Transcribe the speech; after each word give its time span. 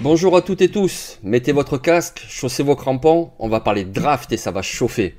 Bonjour 0.00 0.36
à 0.36 0.42
toutes 0.42 0.62
et 0.62 0.68
tous, 0.68 1.18
mettez 1.22 1.52
votre 1.52 1.78
casque, 1.78 2.24
chaussez 2.28 2.62
vos 2.62 2.76
crampons, 2.76 3.30
on 3.38 3.48
va 3.48 3.60
parler 3.60 3.84
draft 3.84 4.32
et 4.32 4.36
ça 4.36 4.50
va 4.50 4.62
chauffer. 4.62 5.16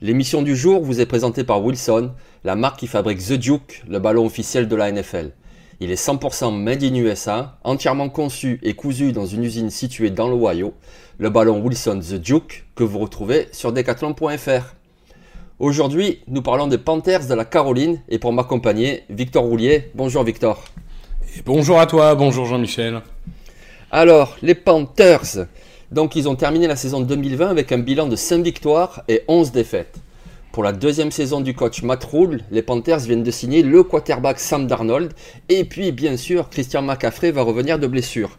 L'émission 0.00 0.42
du 0.42 0.56
jour 0.56 0.82
vous 0.82 1.00
est 1.00 1.06
présentée 1.06 1.44
par 1.44 1.62
Wilson, 1.62 2.12
la 2.44 2.56
marque 2.56 2.80
qui 2.80 2.86
fabrique 2.86 3.24
The 3.24 3.34
Duke, 3.34 3.84
le 3.88 3.98
ballon 3.98 4.26
officiel 4.26 4.68
de 4.68 4.76
la 4.76 4.90
NFL. 4.90 5.32
Il 5.80 5.90
est 5.90 6.02
100% 6.02 6.54
made 6.56 6.82
in 6.82 6.94
USA, 6.94 7.58
entièrement 7.64 8.08
conçu 8.08 8.58
et 8.62 8.74
cousu 8.74 9.12
dans 9.12 9.26
une 9.26 9.44
usine 9.44 9.70
située 9.70 10.10
dans 10.10 10.28
l'Ohio, 10.28 10.74
le 11.18 11.30
ballon 11.30 11.60
Wilson 11.60 12.00
The 12.00 12.14
Duke 12.14 12.64
que 12.74 12.84
vous 12.84 12.98
retrouvez 12.98 13.48
sur 13.52 13.72
decathlon.fr. 13.72 14.81
Aujourd'hui, 15.62 16.18
nous 16.26 16.42
parlons 16.42 16.66
des 16.66 16.76
Panthers 16.76 17.28
de 17.28 17.34
la 17.34 17.44
Caroline 17.44 18.00
et 18.08 18.18
pour 18.18 18.32
m'accompagner, 18.32 19.04
Victor 19.08 19.44
Roulier. 19.44 19.92
Bonjour 19.94 20.24
Victor. 20.24 20.64
Et 21.36 21.42
bonjour 21.46 21.78
à 21.78 21.86
toi, 21.86 22.16
bonjour 22.16 22.46
Jean-Michel. 22.46 23.00
Alors, 23.92 24.36
les 24.42 24.56
Panthers. 24.56 25.46
Donc, 25.92 26.16
ils 26.16 26.28
ont 26.28 26.34
terminé 26.34 26.66
la 26.66 26.74
saison 26.74 27.00
2020 27.00 27.48
avec 27.48 27.70
un 27.70 27.78
bilan 27.78 28.08
de 28.08 28.16
5 28.16 28.42
victoires 28.42 29.04
et 29.06 29.22
11 29.28 29.52
défaites. 29.52 30.00
Pour 30.50 30.64
la 30.64 30.72
deuxième 30.72 31.12
saison 31.12 31.40
du 31.40 31.54
coach 31.54 31.84
Matt 31.84 32.02
Rule, 32.02 32.40
les 32.50 32.62
Panthers 32.62 32.98
viennent 32.98 33.22
de 33.22 33.30
signer 33.30 33.62
le 33.62 33.84
quarterback 33.84 34.40
Sam 34.40 34.66
Darnold. 34.66 35.12
Et 35.48 35.62
puis, 35.62 35.92
bien 35.92 36.16
sûr, 36.16 36.50
Christian 36.50 36.82
McCaffrey 36.82 37.30
va 37.30 37.42
revenir 37.42 37.78
de 37.78 37.86
blessure. 37.86 38.36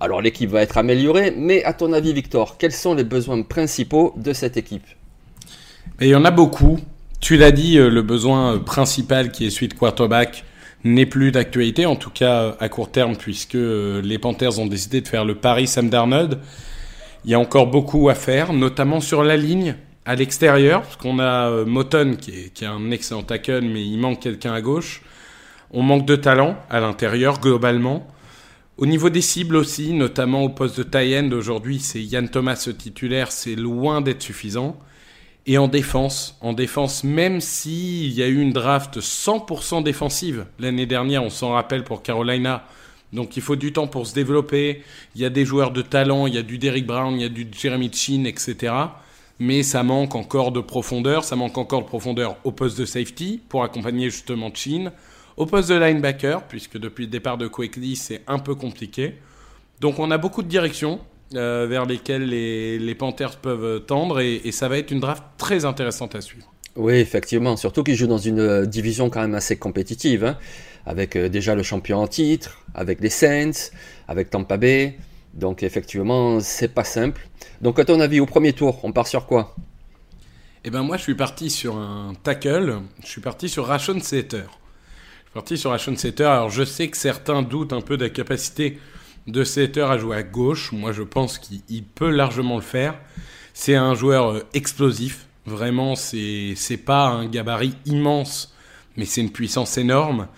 Alors, 0.00 0.20
l'équipe 0.20 0.50
va 0.50 0.62
être 0.62 0.76
améliorée, 0.76 1.32
mais 1.36 1.62
à 1.62 1.72
ton 1.72 1.92
avis, 1.92 2.12
Victor, 2.12 2.58
quels 2.58 2.72
sont 2.72 2.94
les 2.94 3.04
besoins 3.04 3.42
principaux 3.42 4.12
de 4.16 4.32
cette 4.32 4.56
équipe? 4.56 4.88
Il 6.00 6.08
y 6.08 6.14
en 6.16 6.24
a 6.24 6.32
beaucoup. 6.32 6.80
Tu 7.20 7.36
l'as 7.36 7.52
dit, 7.52 7.78
euh, 7.78 7.88
le 7.88 8.02
besoin 8.02 8.54
euh, 8.54 8.58
principal 8.58 9.30
qui 9.30 9.46
est 9.46 9.50
celui 9.50 9.68
de 9.68 9.74
quarterback 9.74 10.44
n'est 10.82 11.06
plus 11.06 11.30
d'actualité, 11.30 11.86
en 11.86 11.94
tout 11.94 12.10
cas 12.10 12.42
euh, 12.42 12.52
à 12.58 12.68
court 12.68 12.90
terme, 12.90 13.16
puisque 13.16 13.54
les 13.54 14.18
Panthers 14.18 14.58
ont 14.58 14.66
décidé 14.66 15.00
de 15.02 15.06
faire 15.06 15.24
le 15.24 15.36
pari 15.36 15.68
Sam 15.68 15.88
Darnold. 15.88 16.40
Il 17.24 17.30
y 17.30 17.34
a 17.34 17.38
encore 17.38 17.68
beaucoup 17.68 18.08
à 18.08 18.16
faire, 18.16 18.52
notamment 18.52 19.00
sur 19.00 19.22
la 19.22 19.36
ligne, 19.36 19.76
à 20.04 20.16
l'extérieur, 20.16 20.82
parce 20.82 20.96
qu'on 20.96 21.20
a 21.20 21.64
Moton 21.64 22.16
qui 22.20 22.32
est, 22.32 22.52
qui 22.52 22.66
un 22.66 22.90
excellent 22.90 23.22
tackle, 23.22 23.62
mais 23.62 23.86
il 23.86 23.96
manque 23.96 24.20
quelqu'un 24.20 24.52
à 24.52 24.60
gauche. 24.60 25.00
On 25.70 25.82
manque 25.82 26.06
de 26.06 26.16
talent 26.16 26.56
à 26.70 26.80
l'intérieur, 26.80 27.40
globalement. 27.40 28.06
Au 28.78 28.86
niveau 28.86 29.10
des 29.10 29.22
cibles 29.22 29.56
aussi, 29.56 29.92
notamment 29.92 30.42
au 30.42 30.48
poste 30.48 30.76
de 30.78 30.82
tie 30.82 31.16
end, 31.16 31.30
aujourd'hui 31.30 31.78
c'est 31.78 32.02
Yann 32.02 32.28
Thomas 32.28 32.68
titulaire, 32.76 33.30
c'est 33.30 33.54
loin 33.54 34.00
d'être 34.00 34.22
suffisant. 34.22 34.76
Et 35.46 35.58
en 35.58 35.68
défense, 35.68 36.38
en 36.40 36.54
défense, 36.54 37.04
même 37.04 37.40
s'il 37.40 38.12
y 38.12 38.22
a 38.22 38.28
eu 38.28 38.40
une 38.40 38.52
draft 38.52 38.98
100% 38.98 39.82
défensive 39.82 40.46
l'année 40.58 40.86
dernière, 40.86 41.22
on 41.22 41.28
s'en 41.28 41.52
rappelle 41.52 41.84
pour 41.84 42.02
Carolina, 42.02 42.66
donc 43.12 43.36
il 43.36 43.42
faut 43.42 43.54
du 43.54 43.72
temps 43.72 43.86
pour 43.86 44.06
se 44.06 44.14
développer. 44.14 44.82
Il 45.14 45.20
y 45.20 45.24
a 45.24 45.30
des 45.30 45.44
joueurs 45.44 45.70
de 45.70 45.82
talent, 45.82 46.26
il 46.26 46.34
y 46.34 46.38
a 46.38 46.42
du 46.42 46.58
Derrick 46.58 46.86
Brown, 46.86 47.14
il 47.14 47.22
y 47.22 47.24
a 47.24 47.28
du 47.28 47.46
Jeremy 47.52 47.90
Chin, 47.92 48.24
etc. 48.24 48.72
Mais 49.38 49.62
ça 49.62 49.82
manque 49.82 50.14
encore 50.14 50.50
de 50.50 50.60
profondeur, 50.60 51.24
ça 51.24 51.36
manque 51.36 51.58
encore 51.58 51.82
de 51.82 51.86
profondeur 51.86 52.36
au 52.44 52.50
poste 52.50 52.78
de 52.78 52.84
safety 52.84 53.40
pour 53.48 53.62
accompagner 53.62 54.10
justement 54.10 54.50
Chin, 54.52 54.92
au 55.36 55.46
poste 55.46 55.68
de 55.68 55.74
linebacker, 55.74 56.42
puisque 56.48 56.78
depuis 56.78 57.04
le 57.04 57.10
départ 57.10 57.38
de 57.38 57.48
Quickly 57.48 57.96
c'est 57.96 58.22
un 58.26 58.38
peu 58.38 58.54
compliqué. 58.54 59.14
Donc 59.80 59.98
on 59.98 60.10
a 60.10 60.18
beaucoup 60.18 60.42
de 60.42 60.48
directions 60.48 61.00
euh, 61.36 61.66
vers 61.68 61.86
lesquelles 61.86 62.26
les, 62.26 62.78
les 62.78 62.94
Panthers 62.94 63.36
peuvent 63.36 63.84
tendre 63.86 64.20
et, 64.20 64.40
et 64.44 64.52
ça 64.52 64.68
va 64.68 64.78
être 64.78 64.90
une 64.90 65.00
draft 65.00 65.22
très 65.38 65.64
intéressante 65.64 66.14
à 66.14 66.20
suivre. 66.20 66.52
Oui, 66.76 66.94
effectivement, 66.94 67.56
surtout 67.56 67.84
qu'ils 67.84 67.94
jouent 67.94 68.08
dans 68.08 68.18
une 68.18 68.40
euh, 68.40 68.66
division 68.66 69.08
quand 69.08 69.20
même 69.20 69.34
assez 69.36 69.56
compétitive, 69.56 70.24
hein, 70.24 70.38
avec 70.86 71.14
euh, 71.14 71.28
déjà 71.28 71.54
le 71.54 71.62
champion 71.62 71.98
en 71.98 72.08
titre, 72.08 72.58
avec 72.74 73.00
les 73.00 73.10
Saints, 73.10 73.70
avec 74.08 74.30
Tampa 74.30 74.56
Bay. 74.56 74.98
Donc 75.34 75.62
effectivement, 75.62 76.40
c'est 76.40 76.74
pas 76.74 76.84
simple. 76.84 77.28
Donc 77.60 77.78
à 77.78 77.84
ton 77.84 78.00
avis, 78.00 78.20
au 78.20 78.26
premier 78.26 78.52
tour, 78.52 78.80
on 78.82 78.92
part 78.92 79.06
sur 79.06 79.26
quoi? 79.26 79.54
Eh 80.64 80.70
ben 80.70 80.82
moi, 80.82 80.96
je 80.96 81.02
suis 81.02 81.14
parti 81.14 81.50
sur 81.50 81.76
un 81.76 82.14
tackle. 82.22 82.80
Je 83.02 83.06
suis 83.06 83.20
parti 83.20 83.48
sur 83.48 83.66
Rashon 83.66 84.00
Setter. 84.00 84.38
Je 84.38 85.22
suis 85.22 85.34
parti 85.34 85.58
sur 85.58 85.70
Rashon 85.70 85.96
Setter. 85.96 86.24
Alors 86.24 86.50
je 86.50 86.64
sais 86.64 86.88
que 86.88 86.96
certains 86.96 87.42
doutent 87.42 87.72
un 87.72 87.82
peu 87.82 87.96
de 87.96 88.04
la 88.04 88.10
capacité 88.10 88.78
de 89.26 89.44
Setter 89.44 89.82
à 89.82 89.98
jouer 89.98 90.16
à 90.16 90.22
gauche. 90.22 90.72
Moi, 90.72 90.92
je 90.92 91.02
pense 91.02 91.38
qu'il 91.38 91.60
il 91.68 91.84
peut 91.84 92.10
largement 92.10 92.56
le 92.56 92.62
faire. 92.62 92.98
C'est 93.52 93.74
un 93.74 93.94
joueur 93.94 94.32
euh, 94.32 94.42
explosif. 94.54 95.26
Vraiment, 95.46 95.94
c'est 95.94 96.54
c'est 96.56 96.78
pas 96.78 97.06
un 97.06 97.26
gabarit 97.26 97.74
immense, 97.86 98.54
mais 98.96 99.04
c'est 99.04 99.20
une 99.20 99.32
puissance 99.32 99.78
énorme. 99.78 100.28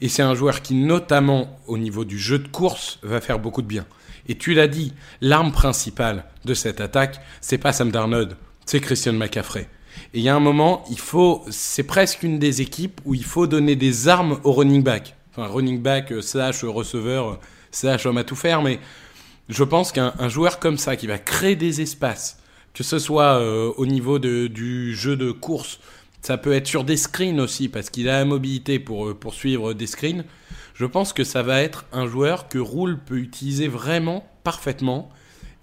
Et 0.00 0.08
c'est 0.08 0.22
un 0.22 0.34
joueur 0.34 0.62
qui, 0.62 0.74
notamment 0.74 1.58
au 1.66 1.78
niveau 1.78 2.04
du 2.04 2.18
jeu 2.18 2.38
de 2.38 2.48
course, 2.48 2.98
va 3.02 3.20
faire 3.20 3.38
beaucoup 3.38 3.62
de 3.62 3.66
bien. 3.66 3.86
Et 4.28 4.36
tu 4.36 4.54
l'as 4.54 4.68
dit, 4.68 4.92
l'arme 5.20 5.52
principale 5.52 6.24
de 6.44 6.54
cette 6.54 6.80
attaque, 6.80 7.20
c'est 7.40 7.58
pas 7.58 7.72
Sam 7.72 7.90
Darnold, 7.90 8.36
c'est 8.66 8.80
Christian 8.80 9.14
McCaffrey. 9.14 9.68
Et 10.14 10.18
il 10.18 10.22
y 10.22 10.28
a 10.28 10.36
un 10.36 10.40
moment, 10.40 10.84
il 10.90 10.98
faut, 10.98 11.44
c'est 11.50 11.82
presque 11.82 12.22
une 12.22 12.38
des 12.38 12.60
équipes 12.60 13.00
où 13.04 13.14
il 13.14 13.24
faut 13.24 13.46
donner 13.46 13.74
des 13.74 14.06
armes 14.06 14.38
au 14.44 14.52
running 14.52 14.82
back. 14.82 15.16
Enfin, 15.32 15.46
running 15.46 15.80
back 15.82 16.12
euh, 16.12 16.20
slash 16.20 16.62
receveur 16.64 17.40
euh, 17.68 17.72
slash 17.72 18.06
homme 18.06 18.18
à 18.18 18.24
tout 18.24 18.36
faire, 18.36 18.62
mais 18.62 18.80
je 19.48 19.64
pense 19.64 19.92
qu'un 19.92 20.14
un 20.18 20.28
joueur 20.28 20.58
comme 20.58 20.78
ça 20.78 20.96
qui 20.96 21.06
va 21.06 21.18
créer 21.18 21.56
des 21.56 21.80
espaces, 21.80 22.42
que 22.74 22.82
ce 22.82 22.98
soit 22.98 23.40
euh, 23.40 23.72
au 23.76 23.86
niveau 23.86 24.18
de, 24.18 24.46
du 24.46 24.94
jeu 24.94 25.16
de 25.16 25.30
course, 25.30 25.80
ça 26.20 26.36
peut 26.36 26.52
être 26.52 26.66
sur 26.66 26.84
des 26.84 26.96
screens 26.96 27.40
aussi 27.40 27.68
parce 27.68 27.90
qu'il 27.90 28.08
a 28.08 28.18
la 28.18 28.24
mobilité 28.24 28.78
pour 28.78 29.08
euh, 29.08 29.14
poursuivre 29.14 29.72
des 29.72 29.86
screens. 29.86 30.24
Je 30.74 30.84
pense 30.84 31.12
que 31.12 31.24
ça 31.24 31.42
va 31.42 31.62
être 31.62 31.86
un 31.92 32.06
joueur 32.06 32.48
que 32.48 32.58
Rule 32.58 32.98
peut 32.98 33.18
utiliser 33.18 33.68
vraiment 33.68 34.28
parfaitement. 34.44 35.10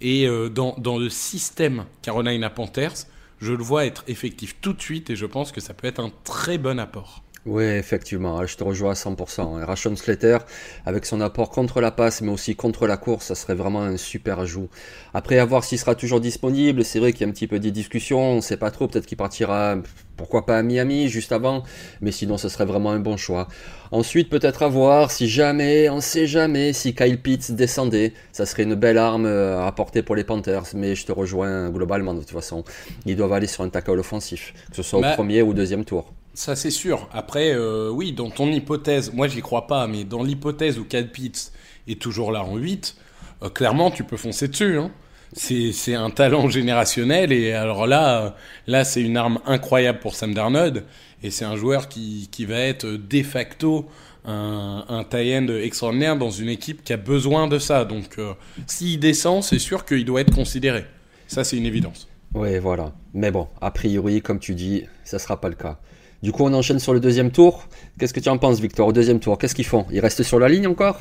Et 0.00 0.26
euh, 0.26 0.48
dans, 0.48 0.74
dans 0.78 0.98
le 0.98 1.08
système 1.08 1.84
Carolina 2.02 2.50
Panthers, 2.50 3.06
je 3.40 3.52
le 3.52 3.62
vois 3.62 3.86
être 3.86 4.04
effectif 4.08 4.56
tout 4.60 4.72
de 4.72 4.80
suite 4.80 5.10
et 5.10 5.16
je 5.16 5.26
pense 5.26 5.52
que 5.52 5.60
ça 5.60 5.74
peut 5.74 5.86
être 5.86 6.00
un 6.00 6.10
très 6.24 6.58
bon 6.58 6.78
apport. 6.78 7.22
Oui, 7.48 7.62
effectivement, 7.62 8.44
je 8.44 8.56
te 8.56 8.64
rejoins 8.64 8.90
à 8.90 8.94
100%. 8.94 9.64
Rashon 9.64 9.94
Slater, 9.94 10.38
avec 10.84 11.06
son 11.06 11.20
apport 11.20 11.50
contre 11.50 11.80
la 11.80 11.92
passe, 11.92 12.20
mais 12.20 12.32
aussi 12.32 12.56
contre 12.56 12.88
la 12.88 12.96
course, 12.96 13.26
ça 13.26 13.36
serait 13.36 13.54
vraiment 13.54 13.82
un 13.82 13.96
super 13.96 14.40
ajout. 14.40 14.68
Après, 15.14 15.38
à 15.38 15.44
voir 15.44 15.62
s'il 15.62 15.78
sera 15.78 15.94
toujours 15.94 16.20
disponible, 16.20 16.84
c'est 16.84 16.98
vrai 16.98 17.12
qu'il 17.12 17.20
y 17.20 17.24
a 17.24 17.28
un 17.28 17.32
petit 17.32 17.46
peu 17.46 17.60
des 17.60 17.70
discussions, 17.70 18.32
on 18.32 18.36
ne 18.36 18.40
sait 18.40 18.56
pas 18.56 18.72
trop, 18.72 18.88
peut-être 18.88 19.06
qu'il 19.06 19.16
partira, 19.16 19.76
pourquoi 20.16 20.44
pas 20.44 20.58
à 20.58 20.62
Miami, 20.64 21.08
juste 21.08 21.30
avant, 21.30 21.62
mais 22.00 22.10
sinon, 22.10 22.36
ce 22.36 22.48
serait 22.48 22.64
vraiment 22.64 22.90
un 22.90 22.98
bon 22.98 23.16
choix. 23.16 23.46
Ensuite, 23.92 24.28
peut-être 24.28 24.64
à 24.64 24.68
voir 24.68 25.12
si 25.12 25.28
jamais, 25.28 25.88
on 25.88 26.00
sait 26.00 26.26
jamais, 26.26 26.72
si 26.72 26.96
Kyle 26.96 27.22
Pitts 27.22 27.52
descendait, 27.52 28.12
ça 28.32 28.44
serait 28.44 28.64
une 28.64 28.74
belle 28.74 28.98
arme 28.98 29.26
euh, 29.26 29.64
à 29.64 29.70
porter 29.70 30.02
pour 30.02 30.16
les 30.16 30.24
Panthers, 30.24 30.64
mais 30.74 30.96
je 30.96 31.06
te 31.06 31.12
rejoins 31.12 31.70
globalement 31.70 32.12
de 32.12 32.18
toute 32.20 32.30
façon. 32.30 32.64
Ils 33.04 33.14
doivent 33.14 33.34
aller 33.34 33.46
sur 33.46 33.62
un 33.62 33.68
tackle 33.68 34.00
offensif, 34.00 34.52
que 34.70 34.74
ce 34.76 34.82
soit 34.82 34.98
au 34.98 35.02
Bah, 35.02 35.12
premier 35.12 35.42
ou 35.42 35.54
deuxième 35.54 35.84
tour. 35.84 36.12
Ça, 36.36 36.54
c'est 36.54 36.70
sûr. 36.70 37.08
Après, 37.14 37.54
euh, 37.54 37.88
oui, 37.90 38.12
dans 38.12 38.28
ton 38.28 38.48
hypothèse, 38.48 39.10
moi, 39.10 39.26
j'y 39.26 39.40
crois 39.40 39.66
pas, 39.66 39.86
mais 39.86 40.04
dans 40.04 40.22
l'hypothèse 40.22 40.78
où 40.78 40.84
Cal 40.84 41.10
Pitts 41.10 41.50
est 41.88 41.98
toujours 41.98 42.30
là 42.30 42.44
en 42.44 42.56
8, 42.56 42.94
euh, 43.42 43.48
clairement, 43.48 43.90
tu 43.90 44.04
peux 44.04 44.18
foncer 44.18 44.46
dessus. 44.46 44.78
Hein. 44.78 44.90
C'est 45.32 45.94
un 45.94 46.10
talent 46.10 46.50
générationnel, 46.50 47.32
et 47.32 47.52
alors 47.52 47.86
là, 47.86 48.36
là 48.66 48.84
c'est 48.84 49.00
une 49.00 49.16
arme 49.16 49.40
incroyable 49.46 49.98
pour 49.98 50.14
Sam 50.14 50.34
Darnold, 50.34 50.84
et 51.22 51.30
c'est 51.30 51.46
un 51.46 51.56
joueur 51.56 51.88
qui, 51.88 52.28
qui 52.30 52.44
va 52.44 52.58
être 52.58 52.86
de 52.86 53.22
facto 53.22 53.86
un, 54.26 54.84
un 54.90 55.04
tie-end 55.04 55.46
extraordinaire 55.48 56.18
dans 56.18 56.30
une 56.30 56.50
équipe 56.50 56.84
qui 56.84 56.92
a 56.92 56.98
besoin 56.98 57.48
de 57.48 57.58
ça. 57.58 57.86
Donc, 57.86 58.18
euh, 58.18 58.34
s'il 58.66 59.00
descend, 59.00 59.42
c'est 59.42 59.58
sûr 59.58 59.86
qu'il 59.86 60.04
doit 60.04 60.20
être 60.20 60.34
considéré. 60.34 60.84
Ça, 61.28 61.44
c'est 61.44 61.56
une 61.56 61.66
évidence. 61.66 62.08
Oui, 62.34 62.58
voilà. 62.58 62.92
Mais 63.14 63.30
bon, 63.30 63.48
a 63.62 63.70
priori, 63.70 64.20
comme 64.20 64.38
tu 64.38 64.54
dis, 64.54 64.84
ça 65.02 65.18
sera 65.18 65.40
pas 65.40 65.48
le 65.48 65.54
cas. 65.54 65.78
Du 66.22 66.32
coup, 66.32 66.44
on 66.44 66.52
enchaîne 66.54 66.78
sur 66.78 66.94
le 66.94 67.00
deuxième 67.00 67.30
tour. 67.30 67.68
Qu'est-ce 67.98 68.14
que 68.14 68.20
tu 68.20 68.28
en 68.28 68.38
penses, 68.38 68.60
Victor, 68.60 68.88
au 68.88 68.92
deuxième 68.92 69.20
tour? 69.20 69.38
Qu'est-ce 69.38 69.54
qu'ils 69.54 69.66
font? 69.66 69.86
Ils 69.90 70.00
restent 70.00 70.22
sur 70.22 70.38
la 70.38 70.48
ligne 70.48 70.66
encore? 70.66 70.98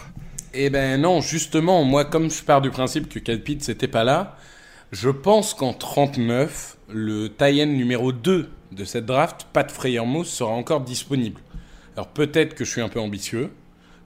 Eh 0.54 0.70
ben 0.70 1.02
non, 1.02 1.22
justement, 1.22 1.84
moi, 1.84 2.06
comme 2.06 2.32
je 2.32 2.44
pars 2.44 2.62
du 2.62 2.70
principe 2.70 3.10
que 3.10 3.20
Calpit 3.20 3.58
c'était 3.60 3.88
pas 3.90 4.04
là, 4.04 4.38
je 4.92 5.10
pense 5.10 5.54
qu'en 5.54 5.74
39, 5.74 6.78
le 6.94 7.28
tie 7.28 7.66
numéro 7.66 8.12
2 8.12 8.50
de 8.72 8.86
cette 8.86 9.06
draft, 9.06 9.48
Pat 9.52 9.70
Freyermuth, 9.70 10.26
sera 10.26 10.52
encore 10.52 10.82
disponible. 10.82 11.42
Alors 11.96 12.08
peut-être 12.08 12.56
que 12.56 12.64
je 12.64 12.72
suis 12.72 12.82
un 12.82 12.90
peu 12.90 13.00
ambitieux, 13.00 13.52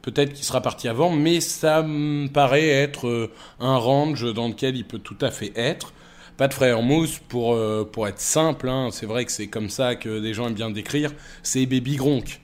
peut-être 0.01 0.33
qu'il 0.33 0.45
sera 0.45 0.61
parti 0.61 0.87
avant, 0.87 1.11
mais 1.11 1.39
ça 1.39 1.83
me 1.83 2.27
paraît 2.27 2.69
être 2.69 3.07
euh, 3.07 3.31
un 3.59 3.77
range 3.77 4.33
dans 4.33 4.47
lequel 4.47 4.75
il 4.75 4.85
peut 4.85 4.99
tout 4.99 5.17
à 5.21 5.31
fait 5.31 5.51
être. 5.55 5.93
Pat 6.39 6.53
Freyermuth, 6.53 7.19
pour, 7.27 7.53
euh, 7.53 7.83
pour 7.83 8.07
être 8.07 8.21
simple, 8.21 8.69
hein, 8.69 8.91
c'est 8.93 9.05
vrai 9.05 9.25
que 9.25 9.31
c'est 9.33 9.47
comme 9.47 9.69
ça 9.69 9.95
que 9.97 10.21
des 10.21 10.33
gens 10.33 10.47
aiment 10.47 10.53
bien 10.53 10.69
décrire, 10.69 11.11
c'est 11.43 11.65
Baby 11.65 11.97
Gronk. 11.97 12.39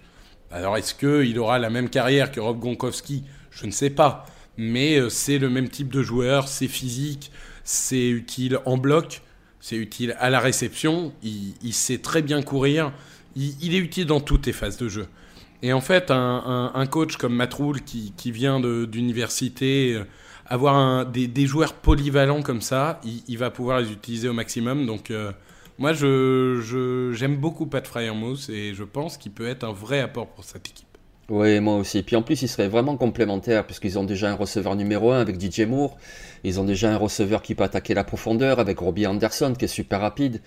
Alors 0.51 0.75
est-ce 0.75 0.93
qu'il 0.93 1.39
aura 1.39 1.59
la 1.59 1.69
même 1.69 1.89
carrière 1.89 2.29
que 2.29 2.41
Rob 2.41 2.59
Gronkowski? 2.59 3.23
Je 3.51 3.65
ne 3.65 3.71
sais 3.71 3.89
pas. 3.89 4.25
Mais 4.57 4.97
euh, 4.97 5.07
c'est 5.07 5.37
le 5.37 5.49
même 5.49 5.69
type 5.69 5.87
de 5.93 6.01
joueur, 6.01 6.49
c'est 6.49 6.67
physique, 6.67 7.31
c'est 7.63 8.09
utile 8.09 8.59
en 8.65 8.75
bloc, 8.75 9.21
c'est 9.61 9.77
utile 9.77 10.17
à 10.19 10.29
la 10.29 10.41
réception, 10.41 11.13
il, 11.23 11.53
il 11.63 11.73
sait 11.73 11.99
très 11.99 12.21
bien 12.21 12.41
courir, 12.41 12.91
il, 13.37 13.55
il, 13.61 13.75
est 13.75 13.79
utile 13.79 14.07
dans 14.07 14.19
toutes 14.19 14.45
les 14.45 14.51
phases 14.51 14.75
de 14.75 14.89
jeu. 14.89 15.07
Et 15.61 15.71
en 15.71 15.79
fait, 15.79 16.11
un, 16.11 16.15
un, 16.45 16.71
un 16.75 16.85
coach 16.85 17.15
comme 17.15 17.33
Matroul 17.33 17.81
qui, 17.81 18.11
qui 18.17 18.33
vient 18.33 18.59
d'université, 18.59 19.93
euh, 19.93 20.03
avoir 20.45 20.75
un, 20.75 21.05
des, 21.05 21.45
joueurs 21.45 21.73
polyvalents 21.73 22.41
comme 22.41 22.61
ça, 22.61 23.01
il, 23.03 23.37
va 23.37 23.49
pouvoir 23.49 23.79
les 23.79 23.91
utiliser 23.91 24.29
au 24.29 24.33
maximum. 24.33 24.85
Donc 24.85 25.11
euh, 25.11 25.31
moi, 25.77 25.93
je, 25.93 26.61
je, 26.63 27.11
j'aime 27.13 27.37
beaucoup 27.37 27.65
Pat 27.65 27.85
Fryermuth 27.85 28.49
et 28.49 28.73
je 28.73 28.83
pense 28.83 29.17
qu'il 29.17 29.31
peut 29.31 29.47
être 29.47 29.63
un 29.63 29.73
vrai 29.73 30.01
apport 30.01 30.27
pour 30.27 30.43
cette 30.43 30.67
équipe. 30.67 30.84
Oui, 31.27 31.59
moi 31.59 31.77
aussi. 31.77 32.03
Puis 32.03 32.15
en 32.15 32.21
plus, 32.21 32.43
ils 32.43 32.47
seraient 32.47 32.67
vraiment 32.67 32.97
complémentaires, 32.97 33.65
puisqu'ils 33.65 33.97
ont 33.97 34.03
déjà 34.03 34.29
un 34.29 34.35
receveur 34.35 34.75
numéro 34.75 35.11
1 35.11 35.19
avec 35.19 35.41
DJ 35.41 35.61
Moore. 35.61 35.97
Ils 36.43 36.59
ont 36.59 36.63
déjà 36.63 36.91
un 36.93 36.97
receveur 36.97 37.41
qui 37.41 37.55
peut 37.55 37.63
attaquer 37.63 37.95
la 37.95 38.03
profondeur 38.03 38.59
avec 38.59 38.77
Robbie 38.77 39.07
Anderson, 39.07 39.55
qui 39.57 39.65
est 39.65 39.67
super 39.67 40.01
rapide. 40.01 40.41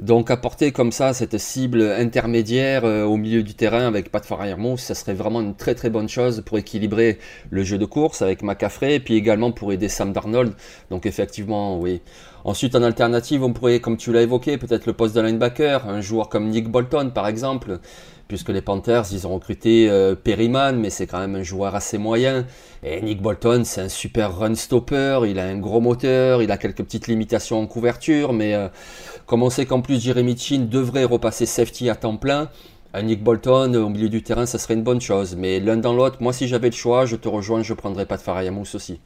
Donc, 0.00 0.32
apporter 0.32 0.72
comme 0.72 0.90
ça 0.90 1.14
cette 1.14 1.38
cible 1.38 1.82
intermédiaire 1.82 2.84
euh, 2.84 3.04
au 3.04 3.16
milieu 3.16 3.44
du 3.44 3.54
terrain 3.54 3.86
avec 3.86 4.10
Pat 4.10 4.26
Fariermouth, 4.26 4.80
ça 4.80 4.96
serait 4.96 5.14
vraiment 5.14 5.40
une 5.40 5.54
très 5.54 5.76
très 5.76 5.88
bonne 5.88 6.08
chose 6.08 6.42
pour 6.44 6.58
équilibrer 6.58 7.20
le 7.50 7.62
jeu 7.62 7.78
de 7.78 7.84
course 7.84 8.20
avec 8.20 8.42
McCaffrey, 8.42 8.96
et 8.96 9.00
puis 9.00 9.14
également 9.14 9.52
pour 9.52 9.72
aider 9.72 9.88
Sam 9.88 10.12
Darnold. 10.12 10.54
Donc, 10.90 11.06
effectivement, 11.06 11.78
oui. 11.78 12.00
Ensuite, 12.42 12.74
en 12.74 12.82
alternative, 12.82 13.44
on 13.44 13.52
pourrait, 13.52 13.78
comme 13.78 13.96
tu 13.96 14.12
l'as 14.12 14.22
évoqué, 14.22 14.58
peut-être 14.58 14.84
le 14.84 14.92
poste 14.94 15.14
de 15.14 15.20
linebacker, 15.20 15.88
un 15.88 16.00
joueur 16.00 16.28
comme 16.28 16.48
Nick 16.48 16.68
Bolton, 16.68 17.12
par 17.14 17.28
exemple 17.28 17.78
puisque 18.28 18.48
les 18.48 18.60
Panthers, 18.60 19.04
ils 19.12 19.26
ont 19.26 19.34
recruté 19.34 19.88
euh, 19.88 20.14
Perryman, 20.14 20.78
mais 20.78 20.90
c'est 20.90 21.06
quand 21.06 21.18
même 21.18 21.34
un 21.34 21.42
joueur 21.42 21.74
assez 21.74 21.98
moyen. 21.98 22.46
Et 22.82 23.00
Nick 23.02 23.20
Bolton, 23.20 23.62
c'est 23.64 23.80
un 23.80 23.88
super 23.88 24.36
run 24.36 24.54
stopper, 24.54 25.20
il 25.26 25.38
a 25.38 25.44
un 25.44 25.58
gros 25.58 25.80
moteur, 25.80 26.42
il 26.42 26.50
a 26.50 26.56
quelques 26.56 26.82
petites 26.82 27.06
limitations 27.06 27.60
en 27.60 27.66
couverture, 27.66 28.32
mais 28.32 28.54
euh, 28.54 28.68
comme 29.26 29.42
on 29.42 29.50
sait 29.50 29.66
qu'en 29.66 29.80
plus 29.80 30.02
Jeremy 30.02 30.36
Chin 30.36 30.66
devrait 30.70 31.04
repasser 31.04 31.46
safety 31.46 31.90
à 31.90 31.94
temps 31.94 32.16
plein, 32.16 32.50
un 32.92 33.02
Nick 33.02 33.22
Bolton 33.22 33.74
au 33.74 33.88
milieu 33.88 34.08
du 34.08 34.22
terrain, 34.22 34.46
ça 34.46 34.58
serait 34.58 34.74
une 34.74 34.82
bonne 34.82 35.00
chose. 35.00 35.36
Mais 35.36 35.60
l'un 35.60 35.76
dans 35.76 35.94
l'autre, 35.94 36.18
moi 36.20 36.32
si 36.32 36.48
j'avais 36.48 36.70
le 36.70 36.76
choix, 36.76 37.06
je 37.06 37.16
te 37.16 37.28
rejoins, 37.28 37.62
je 37.62 37.74
prendrais 37.74 38.06
pas 38.06 38.16
de 38.16 38.22
Farayamous 38.22 38.74
aussi. 38.74 39.00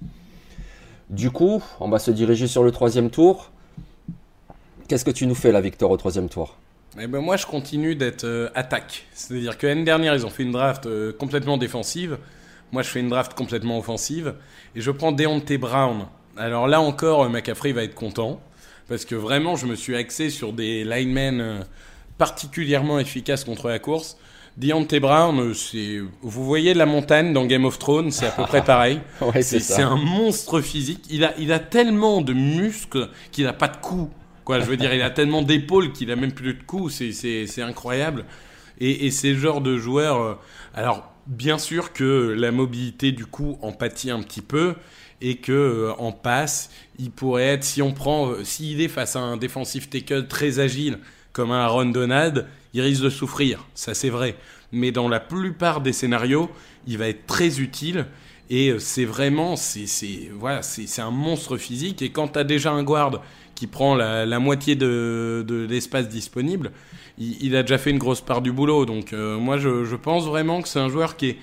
Du 1.11 1.31
coup, 1.31 1.63
on 1.81 1.89
va 1.89 1.99
se 1.99 2.11
diriger 2.11 2.47
sur 2.47 2.63
le 2.63 2.71
troisième 2.71 3.09
tour. 3.09 3.51
Qu'est-ce 4.89 5.05
que 5.05 5.11
tu 5.11 5.27
nous 5.27 5.35
fais 5.35 5.53
là, 5.53 5.61
Victor, 5.61 5.91
au 5.91 5.97
troisième 5.97 6.29
tour? 6.29 6.57
Eh 7.01 7.07
ben 7.07 7.21
moi, 7.21 7.37
je 7.37 7.47
continue 7.47 7.95
d'être 7.95 8.25
euh, 8.25 8.49
attaque. 8.55 9.07
C'est-à-dire 9.13 9.59
que 9.59 9.67
l'année 9.67 9.85
dernière, 9.85 10.15
ils 10.15 10.25
ont 10.25 10.31
fait 10.31 10.43
une 10.43 10.53
draft 10.53 10.87
euh, 10.87 11.13
complètement 11.13 11.59
défensive. 11.59 12.19
Moi, 12.73 12.83
je 12.83 12.89
fais 12.89 13.01
une 13.01 13.09
draft 13.09 13.35
complètement 13.35 13.79
offensive. 13.79 14.35
Et 14.75 14.81
je 14.81 14.91
prends 14.91 15.13
Deontay 15.13 15.59
Brown. 15.59 16.07
Alors 16.37 16.69
là 16.69 16.81
encore, 16.81 17.25
euh, 17.25 17.29
McCaffrey 17.29 17.73
va 17.73 17.83
être 17.83 17.95
content. 17.95 18.41
Parce 18.89 19.05
que 19.05 19.15
vraiment, 19.15 19.57
je 19.57 19.67
me 19.67 19.75
suis 19.75 19.97
axé 19.97 20.31
sur 20.31 20.53
des 20.53 20.85
linemen 20.85 21.41
euh, 21.41 21.61
particulièrement 22.17 22.99
efficaces 22.99 23.45
contre 23.45 23.69
la 23.69 23.79
course. 23.79 24.17
Deontay 24.57 24.99
Brown, 24.99 25.55
c'est, 25.55 26.01
vous 26.23 26.45
voyez 26.45 26.75
la 26.75 26.87
montagne 26.87 27.33
dans 27.33 27.45
Game 27.45 27.65
of 27.65 27.79
Thrones, 27.79 28.11
c'est 28.11 28.27
à 28.27 28.31
peu 28.31 28.43
près 28.43 28.65
pareil. 28.65 29.01
ouais, 29.21 29.43
c'est 29.43 29.83
un 29.83 29.95
monstre 29.95 30.61
physique. 30.61 31.05
Il 31.11 31.25
a, 31.25 31.33
il 31.39 31.53
a 31.53 31.61
tellement 31.61 32.23
de 32.23 32.33
muscles 32.33 33.09
qu'il 33.31 33.45
n'a 33.45 33.53
pas 33.53 33.69
de 33.69 33.77
cou. 33.77 34.11
Je 34.49 34.65
veux 34.65 34.77
dire, 34.77 34.95
il 34.95 35.03
a 35.03 35.11
tellement 35.11 35.43
d'épaules 35.43 35.93
qu'il 35.93 36.11
a 36.11 36.17
même 36.17 36.33
plus 36.33 36.55
de 36.55 36.63
cou. 36.63 36.89
C'est, 36.89 37.63
incroyable. 37.63 38.25
Et, 38.81 39.07
et 39.07 39.11
c'est 39.11 39.35
de 39.35 39.77
joueur. 39.79 40.23
Euh, 40.23 40.35
alors, 40.75 41.13
bien 41.27 41.59
sûr 41.59 41.93
que 41.93 42.35
la 42.37 42.51
mobilité 42.51 43.13
du 43.13 43.27
cou 43.27 43.59
en 43.63 43.73
pâtit 43.73 44.11
un 44.11 44.23
petit 44.23 44.41
peu 44.41 44.75
et 45.21 45.37
que 45.37 45.53
euh, 45.53 45.93
en 45.99 46.13
passe, 46.13 46.71
il 46.99 47.11
pourrait 47.11 47.47
être, 47.47 47.65
si 47.65 47.83
on 47.83 47.93
prend, 47.93 48.31
euh, 48.31 48.45
s'il 48.45 48.81
est 48.81 48.89
face 48.89 49.17
à 49.17 49.21
un 49.21 49.37
défensif 49.37 49.91
tackle 49.91 50.27
très 50.27 50.59
agile 50.59 50.99
comme 51.33 51.51
un 51.51 51.61
Aaron 51.61 51.87
Donald, 51.87 52.47
il 52.73 52.81
risque 52.81 53.03
de 53.03 53.11
souffrir, 53.11 53.67
ça 53.75 53.95
c'est 53.95 54.11
vrai. 54.11 54.37
Mais 54.73 54.93
dans 54.93 55.09
la 55.09 55.21
plupart 55.21 55.81
des 55.81 55.93
scénarios, 55.93 56.51
il 56.87 56.99
va 56.99 57.09
être 57.09 57.27
très 57.27 57.61
utile 57.61 58.07
et 58.51 58.71
euh, 58.71 58.79
c'est 58.79 59.05
vraiment, 59.05 59.57
c'est, 59.57 60.31
voilà, 60.33 60.63
c'est 60.63 61.03
un 61.03 61.11
monstre 61.11 61.57
physique. 61.57 62.03
Et 62.03 62.11
quand 62.11 62.29
tu 62.29 62.39
as 62.39 62.45
déjà 62.45 62.73
un 62.73 62.83
guard 62.83 63.23
qui 63.59 63.67
prend 63.67 63.97
la, 63.97 64.39
moitié 64.39 64.77
de, 64.77 65.67
l'espace 65.69 66.09
disponible, 66.09 66.71
il, 67.19 67.57
a 67.57 67.63
déjà 67.63 67.77
fait 67.77 67.91
une 67.91 67.99
grosse 67.99 68.21
part 68.21 68.41
du 68.41 68.53
boulot. 68.53 68.87
Donc 68.87 69.13
euh, 69.13 69.37
moi, 69.37 69.59
je, 69.59 69.85
je 69.85 69.97
pense 69.97 70.27
vraiment 70.27 70.63
que 70.63 70.69
c'est 70.69 70.79
un 70.79 70.89
joueur 70.89 71.17
qui 71.17 71.31
est 71.31 71.37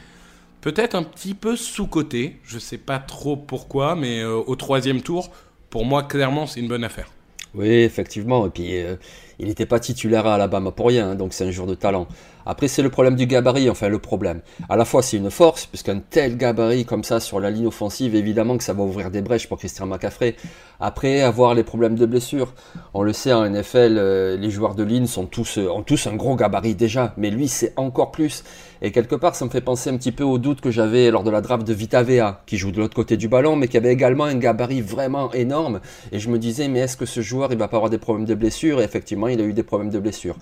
peut-être 0.61 0.95
un 0.95 1.03
petit 1.03 1.33
peu 1.33 1.57
sous-coté. 1.57 2.37
Je 2.43 2.57
sais 2.57 2.77
pas 2.77 2.99
trop 2.99 3.35
pourquoi, 3.35 3.95
mais 3.95 4.21
euh, 4.21 4.37
au 4.37 4.55
troisième 4.55 5.01
tour, 5.01 5.29
pour 5.69 5.83
moi, 5.85 6.03
clairement, 6.03 6.47
c'est 6.47 6.61
une 6.61 6.69
bonne 6.69 6.85
affaire. 6.85 7.11
Oui, 7.53 7.67
effectivement. 7.67 8.47
Et 8.47 8.49
puis, 8.49 8.77
euh, 8.77 8.95
il 9.37 9.47
n'était 9.47 9.65
pas 9.65 9.81
titulaire 9.81 10.25
à 10.25 10.35
Alabama 10.35 10.71
pour 10.71 10.87
rien, 10.87 11.11
hein, 11.11 11.15
donc 11.15 11.33
c'est 11.33 11.45
un 11.45 11.51
joueur 11.51 11.67
de 11.67 11.75
talent. 11.75 12.07
Après, 12.45 12.67
c'est 12.67 12.81
le 12.81 12.89
problème 12.89 13.15
du 13.15 13.25
gabarit, 13.25 13.69
enfin 13.69 13.89
le 13.89 13.99
problème. 13.99 14.41
À 14.69 14.75
la 14.75 14.85
fois, 14.85 15.01
c'est 15.01 15.17
une 15.17 15.31
force, 15.31 15.65
puisqu'un 15.65 15.99
tel 16.09 16.37
gabarit 16.37 16.85
comme 16.85 17.03
ça 17.03 17.19
sur 17.19 17.39
la 17.39 17.49
ligne 17.49 17.67
offensive, 17.67 18.15
évidemment 18.15 18.57
que 18.57 18.63
ça 18.63 18.73
va 18.73 18.83
ouvrir 18.83 19.09
des 19.11 19.21
brèches 19.21 19.47
pour 19.47 19.57
Christian 19.57 19.87
McCaffrey. 19.87 20.35
Après, 20.79 21.21
avoir 21.21 21.53
les 21.53 21.63
problèmes 21.63 21.95
de 21.95 22.05
blessure. 22.05 22.53
On 22.93 23.01
le 23.01 23.13
sait, 23.13 23.33
en 23.33 23.49
NFL, 23.49 23.97
euh, 23.97 24.37
les 24.37 24.51
joueurs 24.51 24.75
de 24.75 24.83
ligne 24.83 25.07
sont 25.07 25.25
tous, 25.25 25.57
euh, 25.57 25.69
ont 25.69 25.83
tous 25.83 26.07
un 26.07 26.15
gros 26.15 26.35
gabarit 26.35 26.75
déjà, 26.75 27.13
mais 27.17 27.29
lui, 27.29 27.47
c'est 27.47 27.73
encore 27.77 28.11
plus. 28.11 28.43
Et 28.81 28.91
quelque 28.91 29.15
part, 29.15 29.35
ça 29.35 29.45
me 29.45 29.49
fait 29.49 29.61
penser 29.61 29.89
un 29.89 29.97
petit 29.97 30.11
peu 30.11 30.23
au 30.23 30.37
doute 30.37 30.61
que 30.61 30.69
j'avais 30.69 31.09
lors 31.09 31.23
de 31.23 31.31
la 31.31 31.41
draft 31.41 31.65
de 31.65 31.73
Vita 31.73 32.03
Vea, 32.03 32.41
qui 32.45 32.57
joue 32.57 32.71
de 32.71 32.77
l'autre 32.77 32.95
côté 32.95 33.17
du 33.17 33.27
ballon, 33.27 33.55
mais 33.55 33.67
qui 33.67 33.77
avait 33.77 33.91
également 33.91 34.25
un 34.25 34.35
gabarit 34.35 34.81
vraiment 34.81 35.31
énorme. 35.33 35.79
Et 36.11 36.19
je 36.19 36.29
me 36.29 36.37
disais, 36.37 36.67
mais 36.67 36.79
est-ce 36.79 36.97
que 36.97 37.05
ce 37.05 37.21
joueur, 37.21 37.51
il 37.51 37.57
va 37.57 37.67
pas 37.67 37.77
avoir 37.77 37.89
des 37.89 37.97
problèmes 37.97 38.25
de 38.25 38.35
blessure? 38.35 38.81
Et 38.81 38.83
effectivement, 38.83 39.27
il 39.27 39.39
a 39.41 39.43
eu 39.43 39.53
des 39.53 39.63
problèmes 39.63 39.89
de 39.89 39.99
blessure. 39.99 40.35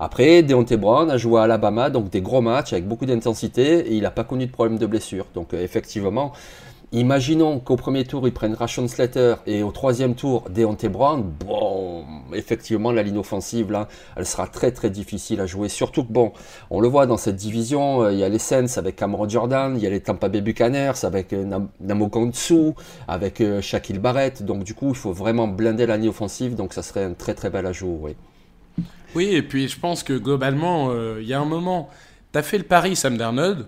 Après, 0.00 0.42
Deontay 0.44 0.76
Brown 0.76 1.10
a 1.10 1.16
joué 1.16 1.40
à 1.40 1.44
Alabama, 1.44 1.90
donc 1.90 2.10
des 2.10 2.20
gros 2.20 2.40
matchs 2.40 2.72
avec 2.72 2.86
beaucoup 2.86 3.06
d'intensité, 3.06 3.80
et 3.80 3.94
il 3.94 4.02
n'a 4.02 4.12
pas 4.12 4.24
connu 4.24 4.46
de 4.46 4.52
problème 4.52 4.78
de 4.78 4.86
blessure. 4.86 5.26
Donc 5.34 5.54
euh, 5.54 5.62
effectivement, 5.62 6.32
imaginons 6.92 7.58
qu'au 7.58 7.74
premier 7.74 8.04
tour, 8.04 8.28
ils 8.28 8.32
prennent 8.32 8.54
Rashon 8.54 8.86
Slater, 8.86 9.34
et 9.46 9.64
au 9.64 9.72
troisième 9.72 10.14
tour, 10.14 10.44
Deontay 10.50 10.88
Brown, 10.88 11.24
bon, 11.44 12.04
effectivement, 12.32 12.92
la 12.92 13.02
ligne 13.02 13.18
offensive, 13.18 13.72
là, 13.72 13.88
elle 14.14 14.24
sera 14.24 14.46
très 14.46 14.70
très 14.70 14.88
difficile 14.88 15.40
à 15.40 15.46
jouer. 15.46 15.68
Surtout 15.68 16.04
que, 16.04 16.12
bon, 16.12 16.32
on 16.70 16.80
le 16.80 16.86
voit 16.86 17.06
dans 17.06 17.16
cette 17.16 17.36
division, 17.36 18.02
euh, 18.04 18.12
il 18.12 18.20
y 18.20 18.24
a 18.24 18.28
les 18.28 18.38
Saints 18.38 18.76
avec 18.76 18.94
Cameron 18.94 19.28
Jordan, 19.28 19.74
il 19.76 19.82
y 19.82 19.86
a 19.88 19.90
les 19.90 20.00
Tampa 20.00 20.28
Bay 20.28 20.42
Buccaneers 20.42 21.04
avec 21.04 21.32
euh, 21.32 21.44
Nam 21.44 21.68
avec 23.08 23.42
Shaquille 23.62 23.98
Barrett, 23.98 24.44
donc 24.44 24.62
du 24.62 24.74
coup, 24.74 24.90
il 24.90 24.96
faut 24.96 25.12
vraiment 25.12 25.48
blinder 25.48 25.86
la 25.86 25.96
ligne 25.96 26.10
offensive, 26.10 26.54
donc 26.54 26.72
ça 26.72 26.82
serait 26.82 27.02
un 27.02 27.14
très 27.14 27.34
très 27.34 27.50
bel 27.50 27.66
ajout, 27.66 27.98
oui. 28.00 28.14
Oui, 29.14 29.26
et 29.34 29.42
puis 29.42 29.68
je 29.68 29.78
pense 29.78 30.02
que 30.02 30.12
globalement, 30.12 30.92
il 31.18 31.26
y 31.26 31.32
a 31.34 31.40
un 31.40 31.44
moment, 31.44 31.90
tu 32.32 32.38
as 32.38 32.42
fait 32.42 32.58
le 32.58 32.64
pari 32.64 32.94
Sam 32.94 33.16
Darnold, 33.16 33.66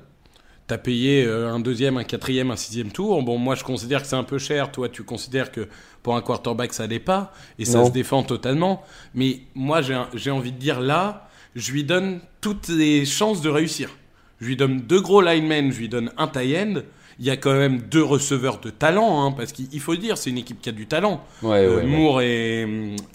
tu 0.69 0.75
as 0.75 0.79
payé 0.79 1.25
euh, 1.25 1.53
un 1.53 1.59
deuxième, 1.61 1.97
un 1.97 2.05
quatrième, 2.05 2.51
un 2.51 2.57
sixième 2.57 2.93
tour. 2.93 3.23
Bon, 3.23 3.39
moi 3.39 3.55
je 3.57 3.65
considère 3.65 4.03
que 4.03 4.07
c'est 4.09 4.17
un 4.17 4.23
peu 4.25 4.39
cher, 4.39 4.71
toi 4.71 4.89
tu 4.89 5.03
considères 5.03 5.51
que 5.51 5.67
pour 6.03 6.15
un 6.17 6.21
quarterback 6.21 6.73
ça 6.73 6.87
l'est 6.87 7.01
pas, 7.01 7.33
et 7.59 7.65
ça 7.65 7.79
Non. 7.79 7.87
se 7.87 7.91
défend 7.91 8.23
totalement. 8.23 8.83
Mais 9.15 9.41
moi 9.55 9.81
j'ai 9.83 10.31
envie 10.31 10.53
de 10.53 10.59
dire 10.59 10.81
là, 10.81 11.29
je 11.57 11.73
lui 11.73 11.85
donne 11.85 12.21
toutes 12.41 12.69
les 12.69 13.05
chances 13.05 13.41
de 13.41 13.49
réussir. 13.49 13.91
Je 14.41 14.47
lui 14.47 14.57
donne 14.57 14.81
deux 14.81 15.01
gros 15.01 15.21
linemen, 15.21 15.73
je 15.73 15.79
lui 15.81 15.89
donne 15.89 16.13
un 16.17 16.29
tie 16.29 16.57
end. 16.57 16.75
Il 17.21 17.27
y 17.27 17.31
a 17.31 17.37
quand 17.37 17.53
même 17.53 17.83
deux 17.83 18.03
receveurs 18.03 18.61
de 18.61 18.71
talent, 18.71 19.23
hein, 19.25 19.33
parce 19.33 19.53
qu'il 19.53 19.81
faut 19.81 19.95
dire, 19.95 20.17
c'est 20.17 20.31
une 20.31 20.39
équipe 20.39 20.61
qui 20.63 20.71
a 20.71 20.73
du 20.73 20.87
talent. 20.87 21.23
Ouais, 21.43 21.59
Euh, 21.67 21.77
ouais, 21.77 21.77
ouais. 21.77 21.87
Moore 21.87 22.23
et, 22.23 22.63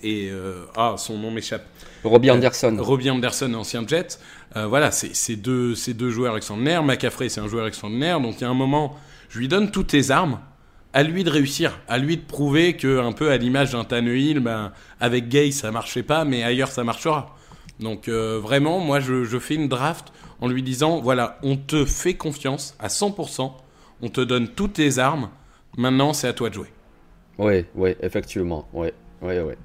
et 0.03 0.29
euh, 0.31 0.65
ah 0.77 0.93
son 0.97 1.17
nom 1.17 1.31
m'échappe. 1.31 1.65
Robbie 2.03 2.29
Euh, 2.29 2.33
Anderson. 2.35 2.77
Robbie 2.79 3.09
Anderson, 3.09 3.51
ancien 3.55 3.85
Jet. 3.87 4.19
Euh, 4.55 4.67
voilà, 4.67 4.91
c'est 4.91 5.35
deux, 5.35 5.73
deux 5.95 6.11
joueurs 6.11 6.37
extraordinaires. 6.37 6.83
McCaffrey, 6.83 7.29
c'est 7.29 7.41
un 7.41 7.47
joueur 7.47 7.65
extraordinaire. 7.67 8.21
Donc 8.21 8.35
il 8.37 8.41
y 8.41 8.45
a 8.45 8.49
un 8.49 8.53
moment, 8.53 8.95
je 9.29 9.39
lui 9.39 9.47
donne 9.47 9.71
toutes 9.71 9.91
les 9.91 10.11
armes. 10.11 10.39
À 10.93 11.03
lui 11.03 11.25
de 11.25 11.29
réussir, 11.29 11.77
à 11.89 11.97
lui 11.97 12.15
de 12.15 12.21
prouver 12.21 12.77
que, 12.77 12.99
un 12.99 13.11
peu 13.11 13.29
à 13.31 13.35
l'image 13.37 13.71
d'un 13.71 13.83
Tannehill, 13.83 14.39
ben, 14.39 14.71
avec 15.01 15.27
Gay 15.27 15.51
ça 15.51 15.69
marchait 15.71 16.03
pas, 16.03 16.23
mais 16.23 16.41
ailleurs 16.43 16.69
ça 16.71 16.85
marchera. 16.85 17.35
Donc 17.81 18.07
euh, 18.07 18.39
vraiment, 18.41 18.79
moi 18.79 19.01
je, 19.01 19.25
je 19.25 19.37
fais 19.37 19.55
une 19.55 19.67
draft 19.67 20.13
en 20.39 20.47
lui 20.47 20.63
disant 20.63 21.01
voilà, 21.01 21.37
on 21.43 21.57
te 21.57 21.83
fait 21.83 22.13
confiance 22.13 22.75
à 22.79 22.87
100%, 22.87 23.51
on 24.05 24.09
te 24.09 24.21
donne 24.21 24.47
toutes 24.47 24.77
les 24.77 24.99
armes, 24.99 25.29
maintenant 25.77 26.13
c'est 26.13 26.27
à 26.27 26.33
toi 26.33 26.49
de 26.49 26.53
jouer. 26.53 26.71
Oui, 27.39 27.65
oui, 27.73 27.95
effectivement. 28.01 28.67
Ouais, 28.71 28.93
ouais, 29.23 29.41
ouais. 29.41 29.57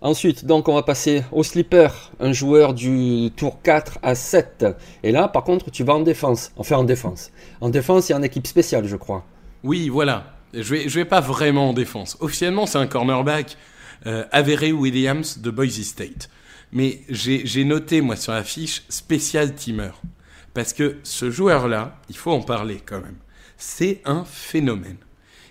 Ensuite, 0.00 0.46
donc, 0.46 0.68
on 0.68 0.74
va 0.74 0.82
passer 0.82 1.22
au 1.32 1.42
slipper, 1.42 1.88
un 2.18 2.32
joueur 2.32 2.72
du 2.72 3.30
tour 3.36 3.60
4 3.62 3.98
à 4.02 4.14
7. 4.14 4.64
Et 5.02 5.12
là, 5.12 5.28
par 5.28 5.44
contre, 5.44 5.70
tu 5.70 5.84
vas 5.84 5.94
en 5.94 6.00
défense. 6.00 6.52
Enfin, 6.56 6.76
en 6.76 6.84
défense. 6.84 7.30
En 7.60 7.68
défense, 7.68 8.08
il 8.08 8.12
y 8.12 8.14
a 8.14 8.18
une 8.18 8.24
équipe 8.24 8.46
spéciale, 8.46 8.86
je 8.86 8.96
crois. 8.96 9.24
Oui, 9.64 9.88
voilà. 9.88 10.34
Je 10.54 10.74
vais, 10.74 10.88
je 10.88 10.98
vais 10.98 11.04
pas 11.04 11.20
vraiment 11.20 11.70
en 11.70 11.72
défense. 11.72 12.16
Officiellement, 12.20 12.64
c'est 12.64 12.78
un 12.78 12.86
cornerback, 12.86 13.56
euh, 14.06 14.24
Avery 14.32 14.72
Williams 14.72 15.40
de 15.40 15.50
Boise 15.50 15.82
State. 15.82 16.30
Mais 16.72 17.00
j'ai 17.08 17.44
j'ai 17.44 17.64
noté, 17.64 18.00
moi, 18.00 18.16
sur 18.16 18.32
la 18.32 18.44
fiche, 18.44 18.84
spécial 18.88 19.54
teamer. 19.54 19.90
Parce 20.54 20.72
que 20.72 20.96
ce 21.02 21.30
joueur-là, 21.30 21.96
il 22.08 22.16
faut 22.16 22.32
en 22.32 22.40
parler 22.42 22.80
quand 22.84 23.00
même. 23.00 23.16
C'est 23.58 24.00
un 24.04 24.24
phénomène. 24.24 24.96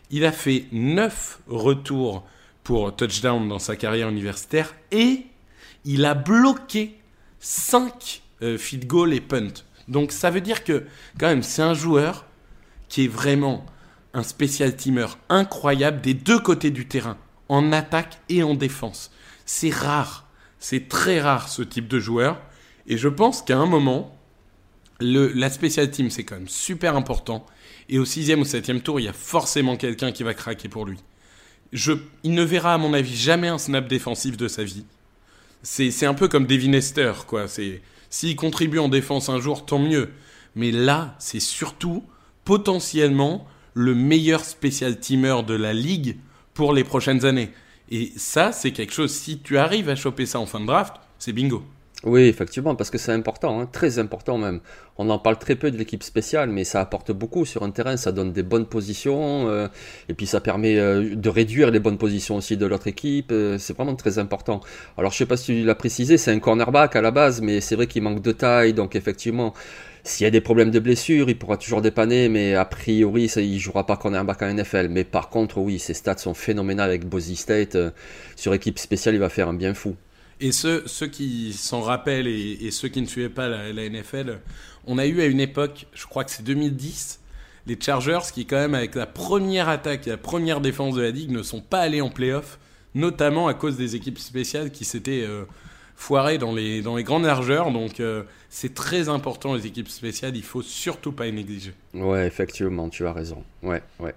Il 0.10 0.26
a 0.26 0.32
fait 0.32 0.66
9 0.72 1.42
retours 1.48 2.26
pour 2.64 2.96
touchdown 2.96 3.48
dans 3.48 3.60
sa 3.60 3.76
carrière 3.76 4.10
universitaire 4.10 4.74
et 4.92 5.26
il 5.84 6.06
a 6.06 6.14
bloqué 6.14 6.96
5 7.40 8.22
field 8.58 8.88
goal 8.88 9.14
et 9.14 9.22
punt. 9.22 9.54
Donc 9.90 10.12
ça 10.14 10.32
veut 10.32 10.42
dire 10.42 10.64
que 10.64 10.86
quand 11.20 11.28
même 11.28 11.44
c'est 11.44 11.62
un 11.62 11.74
joueur 11.74 12.26
qui 12.88 13.06
est 13.06 13.10
vraiment 13.10 13.66
un 14.14 14.24
spécial 14.24 14.76
teamer 14.76 15.18
incroyable 15.28 16.00
des 16.02 16.14
deux 16.14 16.40
côtés 16.40 16.72
du 16.72 16.88
terrain, 16.88 17.18
en 17.50 17.74
attaque 17.74 18.20
et 18.30 18.42
en 18.42 18.54
défense. 18.54 19.12
C'est 19.46 19.70
rare, 19.70 20.30
c'est 20.60 20.88
très 20.88 21.20
rare 21.20 21.50
ce 21.50 21.62
type 21.62 21.88
de 21.90 22.00
joueur. 22.00 22.42
Et 22.88 22.98
je 22.98 23.10
pense 23.10 23.42
qu'à 23.42 23.58
un 23.58 23.66
moment, 23.66 24.18
la 25.02 25.50
spécial 25.50 25.92
team 25.92 26.10
c'est 26.10 26.24
quand 26.24 26.36
même 26.36 26.48
super 26.48 26.96
important. 26.96 27.46
Et 27.90 28.00
au 28.00 28.06
sixième 28.06 28.42
ou 28.42 28.46
septième 28.46 28.82
tour, 28.82 29.00
il 29.00 29.04
y 29.04 29.08
a 29.08 29.14
forcément 29.14 29.78
quelqu'un 29.78 30.12
qui 30.12 30.24
va 30.24 30.34
craquer 30.34 30.68
pour 30.68 30.86
lui. 30.86 30.98
Je, 31.72 31.94
il 32.24 32.34
ne 32.34 32.44
verra 32.44 32.74
à 32.74 32.78
mon 32.78 32.94
avis 32.94 33.16
jamais 33.16 33.48
un 33.48 33.58
snap 33.58 33.88
défensif 33.88 34.38
de 34.38 34.48
sa 34.48 34.64
vie. 34.64 34.86
C'est 35.64 36.06
un 36.06 36.14
peu 36.14 36.28
comme 36.28 36.46
Devin 36.48 36.74
Hester, 36.74 37.14
quoi. 37.26 37.46
S'il 38.10 38.36
contribue 38.36 38.80
en 38.80 38.90
défense 38.90 39.30
un 39.30 39.40
jour, 39.40 39.66
tant 39.66 39.80
mieux. 39.80 40.10
Mais 40.56 40.72
là, 40.72 41.16
c'est 41.20 41.40
surtout 41.40 42.04
potentiellement 42.46 43.46
le 43.74 43.94
meilleur 43.94 44.44
spécial 44.46 45.00
teamer 45.00 45.44
de 45.44 45.54
la 45.54 45.74
ligue 45.74 46.18
pour 46.54 46.74
les 46.74 46.84
prochaines 46.84 47.26
années. 47.26 47.52
Et 47.90 48.12
ça, 48.16 48.52
c'est 48.52 48.72
quelque 48.72 48.94
chose, 48.94 49.14
si 49.14 49.40
tu 49.40 49.58
arrives 49.58 49.90
à 49.90 49.96
choper 49.96 50.26
ça 50.26 50.40
en 50.40 50.46
fin 50.46 50.60
de 50.60 50.66
draft, 50.66 50.96
c'est 51.20 51.34
bingo. 51.34 51.64
Oui, 52.04 52.22
effectivement, 52.28 52.76
parce 52.76 52.92
que 52.92 53.00
c'est 53.00 53.12
important, 53.12 53.60
hein, 53.60 53.68
très 53.72 53.98
important 53.98 54.38
même. 54.38 54.60
On 55.00 55.10
en 55.10 55.18
parle 55.18 55.40
très 55.40 55.56
peu 55.56 55.72
de 55.72 55.78
l'équipe 55.78 56.04
spéciale, 56.04 56.48
mais 56.48 56.64
ça 56.64 56.80
apporte 56.80 57.12
beaucoup 57.12 57.44
sur 57.44 57.64
un 57.64 57.72
terrain, 57.72 57.98
ça 57.98 58.12
donne 58.12 58.32
des 58.32 58.44
bonnes 58.44 58.68
positions, 58.68 59.50
euh, 59.50 59.68
et 60.08 60.14
puis 60.14 60.28
ça 60.28 60.40
permet 60.40 60.78
euh, 60.78 61.16
de 61.16 61.30
réduire 61.30 61.72
les 61.72 61.80
bonnes 61.80 61.98
positions 61.98 62.36
aussi 62.36 62.56
de 62.56 62.68
l'autre 62.68 62.86
équipe, 62.86 63.32
euh, 63.32 63.58
c'est 63.58 63.76
vraiment 63.76 63.96
très 63.96 64.20
important. 64.20 64.62
Alors 64.96 65.12
je 65.12 65.18
sais 65.18 65.26
pas 65.26 65.38
si 65.38 65.46
tu 65.46 65.64
l'as 65.64 65.74
précisé, 65.74 66.20
c'est 66.20 66.32
un 66.32 66.38
cornerback 66.40 66.96
à 66.96 67.02
la 67.02 67.10
base, 67.10 67.42
mais 67.42 67.62
c'est 67.62 67.76
vrai 67.76 67.88
qu'il 67.88 68.04
manque 68.04 68.22
de 68.22 68.32
taille, 68.32 68.74
donc 68.74 68.96
effectivement, 68.96 69.56
s'il 70.04 70.24
y 70.24 70.28
a 70.28 70.32
des 70.32 70.42
problèmes 70.42 70.72
de 70.72 70.80
blessure, 70.80 71.30
il 71.32 71.38
pourra 71.38 71.58
toujours 71.58 71.82
dépanner, 71.82 72.30
mais 72.30 72.54
a 72.54 72.66
priori, 72.66 73.28
ça, 73.28 73.42
il 73.42 73.58
jouera 73.60 73.86
pas 73.88 73.98
cornerback 73.98 74.44
en 74.44 74.54
NFL. 74.54 74.88
Mais 74.90 75.04
par 75.04 75.30
contre, 75.30 75.58
oui, 75.58 75.80
ses 75.80 75.94
stats 75.94 76.18
sont 76.18 76.34
phénoménales 76.34 76.90
avec 76.90 77.06
Boise 77.06 77.34
State, 77.34 77.78
sur 78.36 78.54
équipe 78.54 78.80
spéciale, 78.80 79.16
il 79.16 79.20
va 79.20 79.30
faire 79.30 79.50
un 79.50 79.54
bien 79.54 79.74
fou. 79.74 79.96
Et 80.40 80.52
ceux, 80.52 80.84
qui 81.12 81.54
s'en 81.54 81.82
rappellent 81.82 82.28
et, 82.28 82.70
ceux 82.72 82.90
qui 82.90 83.02
ne 83.02 83.08
suivaient 83.08 83.30
pas 83.30 83.48
la, 83.48 83.90
NFL, 83.90 84.40
on 84.86 84.98
a 84.98 85.06
eu 85.06 85.22
à 85.22 85.26
une 85.26 85.40
époque, 85.40 85.88
je 85.94 86.06
crois 86.06 86.24
que 86.24 86.32
c'est 86.32 86.44
2010, 86.44 87.20
les 87.66 87.78
Chargers 87.80 88.20
qui 88.34 88.46
quand 88.46 88.58
même 88.58 88.76
avec 88.76 88.96
la 88.96 89.08
première 89.08 89.68
attaque 89.68 90.08
et 90.08 90.12
la 90.12 90.18
première 90.18 90.62
défense 90.62 90.96
de 90.96 91.02
la 91.02 91.10
ligue 91.10 91.32
ne 91.32 91.44
sont 91.44 91.62
pas 91.62 91.80
allés 91.80 92.02
en 92.02 92.10
playoff, 92.10 92.60
notamment 92.96 93.48
à 93.48 93.54
cause 93.54 93.78
des 93.78 93.96
équipes 93.96 94.20
spéciales 94.20 94.72
qui 94.72 94.86
s'étaient 94.86 95.24
euh, 95.24 95.44
foirées 95.96 96.38
dans 96.38 96.54
les, 96.54 96.82
dans 96.82 96.96
les 96.96 97.04
grandes 97.04 97.26
largeurs. 97.26 97.72
Donc 97.72 98.00
euh, 98.00 98.24
c'est 98.50 98.74
très 98.74 99.10
important 99.10 99.56
les 99.56 99.66
équipes 99.66 99.90
spéciales, 99.90 100.38
il 100.38 100.44
faut 100.44 100.62
surtout 100.62 101.12
pas 101.12 101.26
les 101.26 101.32
négliger. 101.34 101.74
Ouais, 101.94 102.26
effectivement, 102.28 102.90
tu 102.90 103.06
as 103.06 103.12
raison. 103.12 103.44
Ouais, 103.64 103.82
ouais. 104.00 104.14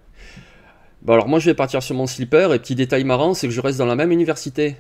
Bon, 1.03 1.15
alors 1.15 1.29
moi, 1.29 1.39
je 1.39 1.47
vais 1.47 1.55
partir 1.55 1.83
sur 1.83 1.97
mon 1.97 2.07
slipper. 2.07 2.55
Et 2.55 2.59
petit 2.59 2.75
détail 2.75 3.05
marrant, 3.05 3.33
c'est 3.33 3.49
que 3.49 3.55
je 3.55 3.61
reste 3.61 3.79
dans 3.79 3.87
la 3.87 3.97
même 3.97 4.13
université. 4.13 4.77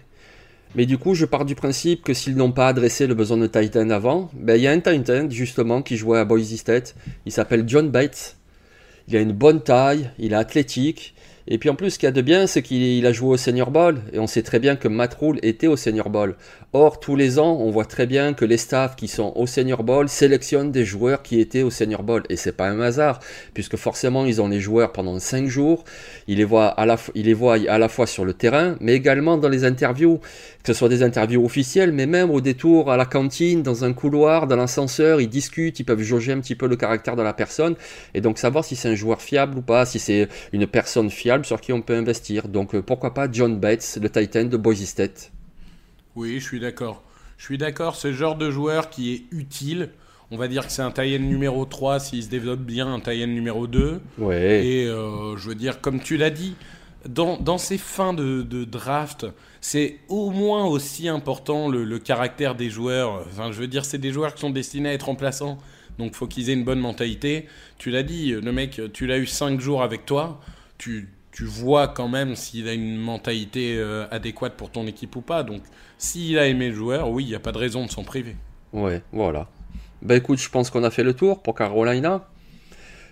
Mais 0.76 0.86
du 0.86 0.98
coup, 0.98 1.14
je 1.14 1.24
pars 1.24 1.44
du 1.44 1.54
principe 1.54 2.04
que 2.04 2.14
s'ils 2.14 2.36
n'ont 2.36 2.52
pas 2.52 2.68
adressé 2.68 3.06
le 3.06 3.14
besoin 3.14 3.36
de 3.36 3.46
Titan 3.46 3.90
avant, 3.90 4.30
ben, 4.34 4.54
il 4.54 4.62
y 4.62 4.68
a 4.68 4.70
un 4.70 4.80
Titan, 4.80 5.28
justement, 5.28 5.82
qui 5.82 5.96
jouait 5.96 6.18
à 6.18 6.24
Boise 6.24 6.54
State. 6.54 6.94
Il 7.26 7.32
s'appelle 7.32 7.64
John 7.66 7.90
Bates. 7.90 8.36
Il 9.08 9.16
a 9.16 9.20
une 9.20 9.32
bonne 9.32 9.60
taille, 9.62 10.10
il 10.18 10.32
est 10.32 10.36
athlétique. 10.36 11.14
Et 11.48 11.58
puis 11.58 11.68
en 11.70 11.74
plus, 11.74 11.90
ce 11.90 11.98
qu'il 11.98 12.06
y 12.06 12.08
a 12.08 12.12
de 12.12 12.22
bien, 12.22 12.46
c'est 12.46 12.62
qu'il 12.62 12.82
il 12.82 13.06
a 13.06 13.12
joué 13.12 13.30
au 13.30 13.36
Senior 13.36 13.70
Bowl. 13.70 13.98
Et 14.12 14.18
on 14.18 14.26
sait 14.26 14.42
très 14.42 14.58
bien 14.58 14.76
que 14.76 14.88
Matt 14.88 15.14
Rule 15.14 15.38
était 15.42 15.66
au 15.66 15.76
Senior 15.76 16.10
Bowl. 16.10 16.36
Or, 16.72 17.00
tous 17.00 17.16
les 17.16 17.38
ans, 17.38 17.56
on 17.60 17.70
voit 17.70 17.84
très 17.84 18.06
bien 18.06 18.32
que 18.32 18.44
les 18.44 18.56
staffs 18.56 18.94
qui 18.94 19.08
sont 19.08 19.32
au 19.34 19.46
Senior 19.46 19.82
Bowl 19.82 20.08
sélectionnent 20.08 20.70
des 20.70 20.84
joueurs 20.84 21.22
qui 21.22 21.40
étaient 21.40 21.62
au 21.62 21.70
Senior 21.70 22.02
Bowl. 22.02 22.22
Et 22.28 22.36
c'est 22.36 22.52
pas 22.52 22.68
un 22.68 22.80
hasard, 22.80 23.20
puisque 23.54 23.76
forcément, 23.76 24.24
ils 24.26 24.40
ont 24.40 24.48
les 24.48 24.60
joueurs 24.60 24.92
pendant 24.92 25.18
5 25.18 25.46
jours. 25.46 25.84
Ils 26.28 26.38
les 26.38 26.44
voient 26.44 26.68
à 26.68 26.86
la, 26.86 26.96
ils 27.14 27.26
les 27.26 27.34
voient 27.34 27.58
à 27.68 27.78
la 27.78 27.88
fois 27.88 28.06
sur 28.06 28.24
le 28.24 28.32
terrain, 28.34 28.76
mais 28.80 28.94
également 28.94 29.36
dans 29.36 29.48
les 29.48 29.64
interviews, 29.64 30.20
que 30.62 30.72
ce 30.72 30.74
soit 30.74 30.88
des 30.88 31.02
interviews 31.02 31.44
officielles, 31.44 31.92
mais 31.92 32.06
même 32.06 32.30
au 32.30 32.40
détour 32.40 32.90
à 32.92 32.96
la 32.96 33.06
cantine, 33.06 33.62
dans 33.62 33.84
un 33.84 33.92
couloir, 33.92 34.46
dans 34.46 34.56
l'ascenseur, 34.56 35.20
ils 35.20 35.28
discutent, 35.28 35.80
ils 35.80 35.84
peuvent 35.84 36.02
jauger 36.02 36.32
un 36.32 36.40
petit 36.40 36.54
peu 36.54 36.68
le 36.68 36.76
caractère 36.76 37.16
de 37.16 37.22
la 37.22 37.32
personne, 37.32 37.74
et 38.14 38.20
donc 38.20 38.38
savoir 38.38 38.64
si 38.64 38.76
c'est 38.76 38.88
un 38.88 38.94
joueur 38.94 39.22
fiable 39.22 39.58
ou 39.58 39.62
pas, 39.62 39.86
si 39.86 39.98
c'est 39.98 40.28
une 40.52 40.66
personne 40.66 41.10
fiable 41.10 41.29
sur 41.44 41.60
qui 41.60 41.72
on 41.72 41.82
peut 41.82 41.96
investir. 41.96 42.48
Donc 42.48 42.74
euh, 42.74 42.82
pourquoi 42.82 43.14
pas 43.14 43.28
John 43.30 43.58
Bates, 43.58 43.98
le 44.00 44.10
Titan 44.10 44.44
de 44.44 44.56
Boise 44.56 44.84
State. 44.84 45.32
Oui, 46.16 46.40
je 46.40 46.44
suis 46.44 46.60
d'accord. 46.60 47.02
Je 47.38 47.44
suis 47.44 47.58
d'accord, 47.58 47.96
c'est 47.96 48.08
le 48.08 48.16
genre 48.16 48.36
de 48.36 48.50
joueur 48.50 48.90
qui 48.90 49.14
est 49.14 49.22
utile. 49.30 49.90
On 50.30 50.36
va 50.36 50.46
dire 50.46 50.66
que 50.66 50.72
c'est 50.72 50.82
un 50.82 50.90
Tayen 50.90 51.18
numéro 51.18 51.64
3 51.64 51.98
s'il 51.98 52.22
se 52.22 52.28
développe 52.28 52.60
bien, 52.60 52.92
un 52.92 53.00
Tayen 53.00 53.28
numéro 53.28 53.66
2. 53.66 54.00
Ouais. 54.18 54.66
Et 54.66 54.86
euh, 54.86 55.36
je 55.36 55.48
veux 55.48 55.54
dire, 55.54 55.80
comme 55.80 56.00
tu 56.00 56.16
l'as 56.16 56.30
dit, 56.30 56.54
dans, 57.08 57.38
dans 57.38 57.58
ces 57.58 57.78
fins 57.78 58.12
de, 58.12 58.42
de 58.42 58.64
draft, 58.64 59.26
c'est 59.60 59.96
au 60.08 60.30
moins 60.30 60.66
aussi 60.66 61.08
important 61.08 61.68
le, 61.68 61.84
le 61.84 61.98
caractère 61.98 62.54
des 62.54 62.70
joueurs. 62.70 63.24
Enfin, 63.26 63.50
je 63.52 63.58
veux 63.58 63.66
dire, 63.66 63.84
c'est 63.84 63.98
des 63.98 64.12
joueurs 64.12 64.34
qui 64.34 64.42
sont 64.42 64.50
destinés 64.50 64.90
à 64.90 64.92
être 64.92 65.06
remplaçants. 65.06 65.58
Donc, 65.98 66.14
faut 66.14 66.26
qu'ils 66.26 66.50
aient 66.50 66.54
une 66.54 66.64
bonne 66.64 66.80
mentalité. 66.80 67.46
Tu 67.78 67.90
l'as 67.90 68.02
dit, 68.02 68.32
le 68.32 68.52
mec, 68.52 68.80
tu 68.92 69.06
l'as 69.06 69.18
eu 69.18 69.26
5 69.26 69.60
jours 69.60 69.82
avec 69.82 70.06
toi. 70.06 70.40
Tu, 70.78 71.08
tu 71.32 71.44
vois 71.44 71.88
quand 71.88 72.08
même 72.08 72.34
s'il 72.36 72.68
a 72.68 72.72
une 72.72 72.96
mentalité 72.96 73.76
euh, 73.78 74.06
adéquate 74.10 74.56
pour 74.56 74.70
ton 74.70 74.86
équipe 74.86 75.14
ou 75.16 75.20
pas. 75.20 75.42
Donc, 75.42 75.62
s'il 75.98 76.38
a 76.38 76.46
aimé 76.46 76.68
le 76.68 76.74
joueur, 76.74 77.10
oui, 77.10 77.24
il 77.24 77.28
n'y 77.28 77.34
a 77.34 77.40
pas 77.40 77.52
de 77.52 77.58
raison 77.58 77.86
de 77.86 77.90
s'en 77.90 78.02
priver. 78.04 78.36
Ouais, 78.72 79.02
voilà. 79.12 79.48
Ben 80.02 80.16
écoute, 80.16 80.38
je 80.38 80.48
pense 80.48 80.70
qu'on 80.70 80.84
a 80.84 80.90
fait 80.90 81.02
le 81.02 81.14
tour 81.14 81.42
pour 81.42 81.54
Carolina. 81.54 82.28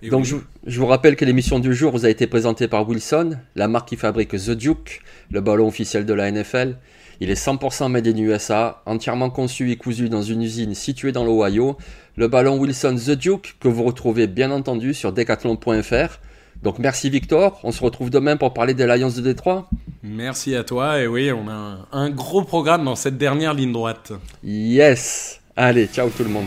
Et 0.02 0.10
Donc 0.10 0.24
oui. 0.24 0.26
je, 0.26 0.36
je 0.64 0.78
vous 0.80 0.86
rappelle 0.86 1.16
que 1.16 1.24
l'émission 1.24 1.58
du 1.58 1.74
jour 1.74 1.92
vous 1.92 2.06
a 2.06 2.10
été 2.10 2.26
présentée 2.26 2.68
par 2.68 2.88
Wilson, 2.88 3.38
la 3.56 3.68
marque 3.68 3.88
qui 3.88 3.96
fabrique 3.96 4.30
The 4.30 4.50
Duke, 4.50 5.00
le 5.30 5.40
ballon 5.40 5.66
officiel 5.66 6.06
de 6.06 6.14
la 6.14 6.30
NFL. 6.30 6.76
Il 7.20 7.30
est 7.30 7.46
100% 7.46 7.88
made 7.90 8.06
in 8.06 8.16
USA, 8.16 8.82
entièrement 8.86 9.28
conçu 9.30 9.72
et 9.72 9.76
cousu 9.76 10.08
dans 10.08 10.22
une 10.22 10.42
usine 10.42 10.74
située 10.74 11.10
dans 11.10 11.24
l'Ohio. 11.24 11.76
Le 12.16 12.28
ballon 12.28 12.58
Wilson 12.58 12.94
The 12.94 13.10
Duke 13.10 13.56
que 13.58 13.66
vous 13.66 13.82
retrouvez 13.82 14.28
bien 14.28 14.52
entendu 14.52 14.94
sur 14.94 15.12
decathlon.fr. 15.12 16.20
Donc 16.62 16.78
merci 16.78 17.08
Victor, 17.08 17.60
on 17.62 17.72
se 17.72 17.82
retrouve 17.82 18.10
demain 18.10 18.36
pour 18.36 18.52
parler 18.52 18.74
des 18.74 18.86
Lions 18.86 19.10
de 19.10 19.20
Détroit. 19.20 19.68
Merci 20.02 20.54
à 20.56 20.64
toi. 20.64 21.00
Et 21.00 21.06
oui, 21.06 21.30
on 21.32 21.48
a 21.48 21.52
un, 21.52 21.86
un 21.92 22.10
gros 22.10 22.42
programme 22.42 22.84
dans 22.84 22.96
cette 22.96 23.18
dernière 23.18 23.54
ligne 23.54 23.72
droite. 23.72 24.12
Yes 24.42 25.40
Allez, 25.56 25.86
ciao 25.86 26.08
tout 26.10 26.22
le 26.22 26.30
monde. 26.30 26.46